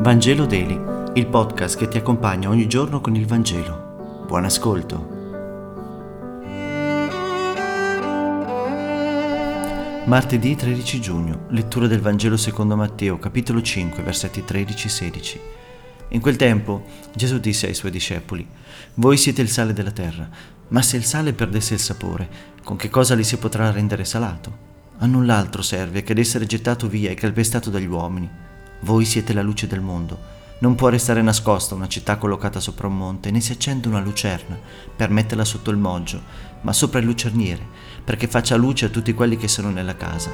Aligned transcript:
Vangelo 0.00 0.46
Daily, 0.46 0.80
il 1.12 1.26
podcast 1.26 1.76
che 1.76 1.86
ti 1.86 1.98
accompagna 1.98 2.48
ogni 2.48 2.66
giorno 2.66 3.02
con 3.02 3.16
il 3.16 3.26
Vangelo. 3.26 4.24
Buon 4.26 4.46
ascolto. 4.46 5.08
Martedì 10.06 10.56
13 10.56 11.00
giugno, 11.02 11.44
lettura 11.50 11.86
del 11.86 12.00
Vangelo 12.00 12.38
secondo 12.38 12.76
Matteo, 12.76 13.18
capitolo 13.18 13.60
5, 13.60 14.02
versetti 14.02 14.40
13-16. 14.40 15.38
In 16.08 16.22
quel 16.22 16.36
tempo 16.36 16.84
Gesù 17.14 17.38
disse 17.38 17.66
ai 17.66 17.74
suoi 17.74 17.90
discepoli, 17.90 18.48
Voi 18.94 19.18
siete 19.18 19.42
il 19.42 19.50
sale 19.50 19.74
della 19.74 19.90
terra, 19.90 20.26
ma 20.68 20.80
se 20.80 20.96
il 20.96 21.04
sale 21.04 21.34
perdesse 21.34 21.74
il 21.74 21.80
sapore, 21.80 22.26
con 22.64 22.76
che 22.76 22.88
cosa 22.88 23.14
li 23.14 23.22
si 23.22 23.36
potrà 23.36 23.70
rendere 23.70 24.06
salato? 24.06 24.68
A 25.00 25.04
null'altro 25.04 25.60
serve 25.60 26.02
che 26.02 26.12
ad 26.12 26.18
essere 26.18 26.46
gettato 26.46 26.88
via 26.88 27.10
e 27.10 27.14
calpestato 27.14 27.68
dagli 27.68 27.84
uomini. 27.84 28.48
Voi 28.82 29.04
siete 29.04 29.34
la 29.34 29.42
luce 29.42 29.66
del 29.66 29.80
mondo. 29.80 30.38
Non 30.60 30.74
può 30.74 30.88
restare 30.88 31.20
nascosta 31.20 31.74
una 31.74 31.88
città 31.88 32.16
collocata 32.16 32.60
sopra 32.60 32.86
un 32.86 32.96
monte, 32.96 33.30
né 33.30 33.40
si 33.40 33.52
accende 33.52 33.88
una 33.88 34.00
lucerna 34.00 34.58
per 34.94 35.10
metterla 35.10 35.44
sotto 35.44 35.70
il 35.70 35.76
moggio, 35.76 36.22
ma 36.62 36.72
sopra 36.72 36.98
il 36.98 37.04
lucerniere, 37.04 37.62
perché 38.04 38.26
faccia 38.26 38.56
luce 38.56 38.86
a 38.86 38.88
tutti 38.88 39.12
quelli 39.12 39.36
che 39.36 39.48
sono 39.48 39.70
nella 39.70 39.96
casa. 39.96 40.30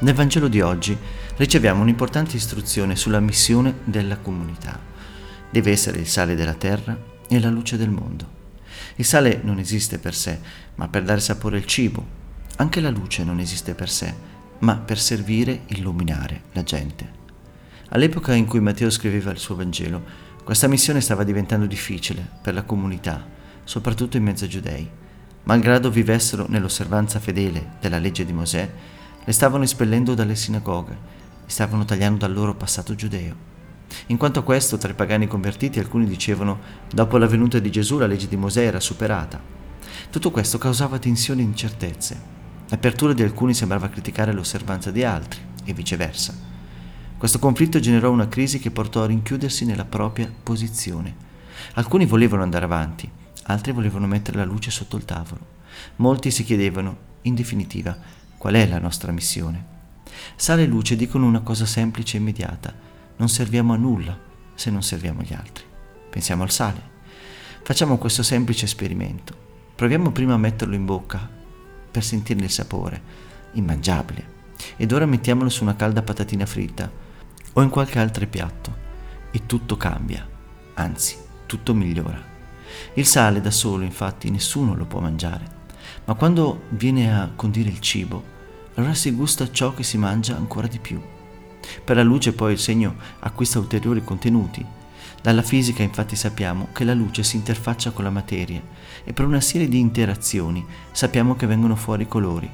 Nel 0.00 0.14
Vangelo 0.14 0.48
di 0.48 0.62
oggi 0.62 0.96
riceviamo 1.36 1.82
un'importante 1.82 2.36
istruzione 2.36 2.96
sulla 2.96 3.20
missione 3.20 3.80
della 3.84 4.16
comunità. 4.16 4.78
Deve 5.50 5.70
essere 5.70 5.98
il 5.98 6.06
sale 6.06 6.34
della 6.34 6.54
terra 6.54 7.09
e 7.30 7.40
la 7.40 7.48
luce 7.48 7.76
del 7.76 7.90
mondo. 7.90 8.38
Il 8.96 9.04
sale 9.04 9.40
non 9.42 9.58
esiste 9.58 9.98
per 9.98 10.14
sé, 10.14 10.38
ma 10.74 10.88
per 10.88 11.04
dare 11.04 11.20
sapore 11.20 11.58
al 11.58 11.64
cibo. 11.64 12.18
Anche 12.56 12.80
la 12.80 12.90
luce 12.90 13.22
non 13.22 13.38
esiste 13.38 13.74
per 13.74 13.88
sé, 13.88 14.12
ma 14.58 14.76
per 14.76 14.98
servire 14.98 15.62
e 15.66 15.76
illuminare 15.76 16.42
la 16.52 16.64
gente. 16.64 17.18
All'epoca 17.90 18.34
in 18.34 18.46
cui 18.46 18.60
Matteo 18.60 18.90
scriveva 18.90 19.30
il 19.30 19.38
suo 19.38 19.54
Vangelo, 19.54 20.02
questa 20.42 20.66
missione 20.66 21.00
stava 21.00 21.22
diventando 21.22 21.66
difficile 21.66 22.28
per 22.42 22.54
la 22.54 22.64
comunità, 22.64 23.24
soprattutto 23.62 24.16
in 24.16 24.24
mezzo 24.24 24.44
ai 24.44 24.50
giudei. 24.50 24.88
Malgrado 25.44 25.90
vivessero 25.90 26.46
nell'osservanza 26.48 27.20
fedele 27.20 27.74
della 27.80 27.98
legge 27.98 28.24
di 28.24 28.32
Mosè, 28.32 28.70
le 29.24 29.32
stavano 29.32 29.62
espellendo 29.62 30.14
dalle 30.14 30.34
sinagoghe 30.34 30.96
e 31.46 31.50
stavano 31.50 31.84
tagliando 31.84 32.18
dal 32.18 32.32
loro 32.32 32.54
passato 32.54 32.94
giudeo. 32.96 33.49
In 34.06 34.16
quanto 34.16 34.40
a 34.40 34.42
questo, 34.42 34.76
tra 34.76 34.90
i 34.90 34.94
pagani 34.94 35.26
convertiti 35.26 35.78
alcuni 35.78 36.06
dicevano 36.06 36.58
dopo 36.92 37.16
la 37.18 37.26
venuta 37.26 37.58
di 37.58 37.70
Gesù 37.70 37.98
la 37.98 38.06
legge 38.06 38.28
di 38.28 38.36
Mosè 38.36 38.64
era 38.64 38.80
superata. 38.80 39.40
Tutto 40.10 40.30
questo 40.30 40.58
causava 40.58 40.98
tensioni 40.98 41.40
e 41.42 41.44
incertezze. 41.44 42.20
L'apertura 42.68 43.12
di 43.12 43.22
alcuni 43.22 43.54
sembrava 43.54 43.88
criticare 43.88 44.32
l'osservanza 44.32 44.90
di 44.90 45.04
altri 45.04 45.40
e 45.64 45.72
viceversa. 45.72 46.34
Questo 47.16 47.38
conflitto 47.38 47.80
generò 47.80 48.10
una 48.10 48.28
crisi 48.28 48.58
che 48.58 48.70
portò 48.70 49.02
a 49.02 49.06
rinchiudersi 49.06 49.64
nella 49.64 49.84
propria 49.84 50.30
posizione. 50.42 51.28
Alcuni 51.74 52.06
volevano 52.06 52.42
andare 52.42 52.64
avanti, 52.64 53.10
altri 53.44 53.72
volevano 53.72 54.06
mettere 54.06 54.38
la 54.38 54.44
luce 54.44 54.70
sotto 54.70 54.96
il 54.96 55.04
tavolo. 55.04 55.58
Molti 55.96 56.30
si 56.30 56.44
chiedevano, 56.44 57.08
in 57.22 57.34
definitiva, 57.34 57.96
Qual 58.40 58.54
è 58.54 58.66
la 58.66 58.78
nostra 58.78 59.12
missione? 59.12 59.64
Sale 60.34 60.62
e 60.62 60.66
luce 60.66 60.96
dicono 60.96 61.26
una 61.26 61.40
cosa 61.40 61.66
semplice 61.66 62.16
e 62.16 62.20
immediata. 62.20 62.72
Non 63.20 63.28
serviamo 63.28 63.74
a 63.74 63.76
nulla 63.76 64.18
se 64.54 64.70
non 64.70 64.82
serviamo 64.82 65.20
agli 65.20 65.34
altri. 65.34 65.62
Pensiamo 66.08 66.42
al 66.42 66.50
sale. 66.50 66.80
Facciamo 67.62 67.98
questo 67.98 68.22
semplice 68.22 68.64
esperimento. 68.64 69.36
Proviamo 69.74 70.10
prima 70.10 70.32
a 70.32 70.38
metterlo 70.38 70.74
in 70.74 70.86
bocca 70.86 71.28
per 71.90 72.02
sentirne 72.02 72.44
il 72.44 72.50
sapore, 72.50 73.02
immangiabile, 73.52 74.38
ed 74.78 74.90
ora 74.92 75.04
mettiamolo 75.04 75.50
su 75.50 75.62
una 75.62 75.76
calda 75.76 76.00
patatina 76.00 76.46
fritta 76.46 76.90
o 77.52 77.60
in 77.60 77.68
qualche 77.68 77.98
altro 77.98 78.26
piatto 78.26 78.76
e 79.30 79.44
tutto 79.44 79.76
cambia, 79.76 80.26
anzi, 80.74 81.16
tutto 81.44 81.74
migliora. 81.74 82.22
Il 82.94 83.04
sale 83.04 83.42
da 83.42 83.50
solo, 83.50 83.84
infatti, 83.84 84.30
nessuno 84.30 84.74
lo 84.74 84.86
può 84.86 85.00
mangiare 85.00 85.58
ma 86.04 86.14
quando 86.14 86.62
viene 86.70 87.14
a 87.14 87.30
condire 87.34 87.68
il 87.68 87.80
cibo, 87.80 88.22
allora 88.74 88.94
si 88.94 89.10
gusta 89.12 89.50
ciò 89.50 89.74
che 89.74 89.82
si 89.82 89.98
mangia 89.98 90.36
ancora 90.36 90.66
di 90.66 90.78
più. 90.78 91.00
Per 91.84 91.96
la 91.96 92.02
luce 92.02 92.32
poi 92.32 92.52
il 92.52 92.58
segno 92.58 92.96
acquista 93.20 93.58
ulteriori 93.58 94.02
contenuti. 94.04 94.64
Dalla 95.22 95.42
fisica 95.42 95.82
infatti 95.82 96.16
sappiamo 96.16 96.68
che 96.72 96.84
la 96.84 96.94
luce 96.94 97.22
si 97.22 97.36
interfaccia 97.36 97.90
con 97.90 98.04
la 98.04 98.10
materia 98.10 98.62
e 99.04 99.12
per 99.12 99.26
una 99.26 99.40
serie 99.40 99.68
di 99.68 99.78
interazioni 99.78 100.64
sappiamo 100.92 101.36
che 101.36 101.46
vengono 101.46 101.76
fuori 101.76 102.04
i 102.04 102.08
colori. 102.08 102.50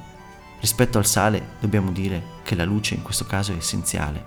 Rispetto 0.58 0.98
al 0.98 1.06
sale 1.06 1.50
dobbiamo 1.60 1.92
dire 1.92 2.22
che 2.42 2.54
la 2.54 2.64
luce 2.64 2.94
in 2.94 3.02
questo 3.02 3.24
caso 3.24 3.52
è 3.52 3.56
essenziale, 3.56 4.24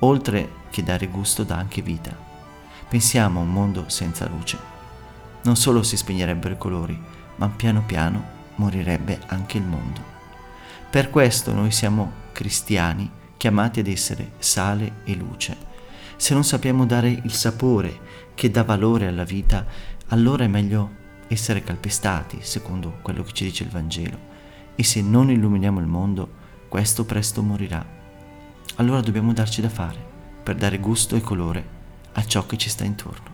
oltre 0.00 0.48
che 0.70 0.82
dare 0.82 1.08
gusto 1.08 1.42
dà 1.44 1.56
anche 1.56 1.82
vita. 1.82 2.16
Pensiamo 2.88 3.40
a 3.40 3.42
un 3.42 3.52
mondo 3.52 3.84
senza 3.88 4.28
luce. 4.28 4.56
Non 5.42 5.56
solo 5.56 5.82
si 5.82 5.96
spegnerebbero 5.96 6.54
i 6.54 6.58
colori, 6.58 6.98
ma 7.36 7.48
piano 7.48 7.82
piano 7.84 8.24
morirebbe 8.56 9.20
anche 9.26 9.58
il 9.58 9.64
mondo. 9.64 10.12
Per 10.88 11.10
questo 11.10 11.52
noi 11.52 11.70
siamo 11.70 12.12
cristiani 12.32 13.10
chiamati 13.36 13.80
ad 13.80 13.86
essere 13.86 14.32
sale 14.38 15.00
e 15.04 15.14
luce. 15.14 15.56
Se 16.16 16.34
non 16.34 16.44
sappiamo 16.44 16.86
dare 16.86 17.08
il 17.10 17.32
sapore 17.32 17.98
che 18.34 18.50
dà 18.50 18.62
valore 18.62 19.06
alla 19.06 19.24
vita, 19.24 19.66
allora 20.08 20.44
è 20.44 20.48
meglio 20.48 21.02
essere 21.28 21.62
calpestati, 21.62 22.38
secondo 22.40 22.98
quello 23.02 23.22
che 23.22 23.32
ci 23.32 23.44
dice 23.44 23.64
il 23.64 23.70
Vangelo. 23.70 24.32
E 24.74 24.82
se 24.82 25.02
non 25.02 25.30
illuminiamo 25.30 25.80
il 25.80 25.86
mondo, 25.86 26.42
questo 26.68 27.04
presto 27.04 27.42
morirà. 27.42 27.84
Allora 28.76 29.00
dobbiamo 29.00 29.32
darci 29.32 29.60
da 29.60 29.68
fare 29.68 30.12
per 30.42 30.56
dare 30.56 30.78
gusto 30.78 31.16
e 31.16 31.20
colore 31.20 31.64
a 32.12 32.24
ciò 32.24 32.46
che 32.46 32.56
ci 32.56 32.68
sta 32.68 32.84
intorno. 32.84 33.32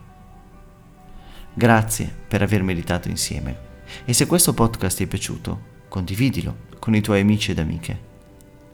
Grazie 1.52 2.12
per 2.28 2.42
aver 2.42 2.62
meditato 2.62 3.08
insieme. 3.08 3.68
E 4.04 4.12
se 4.12 4.26
questo 4.26 4.54
podcast 4.54 4.98
ti 4.98 5.04
è 5.04 5.06
piaciuto, 5.06 5.78
condividilo 5.88 6.68
con 6.78 6.94
i 6.94 7.00
tuoi 7.00 7.20
amici 7.20 7.50
ed 7.50 7.58
amiche. 7.58 8.08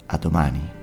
A 0.07 0.17
domani. 0.19 0.76